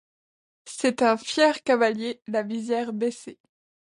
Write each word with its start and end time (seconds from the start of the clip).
C'est 0.65 1.03
un 1.03 1.15
fier 1.15 1.61
cavalier, 1.61 2.23
la 2.25 2.41
visière 2.41 2.91
baissée 2.91 3.37